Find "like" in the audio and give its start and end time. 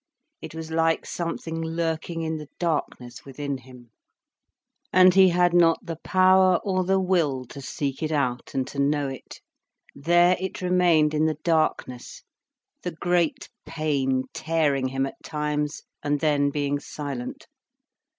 0.71-1.05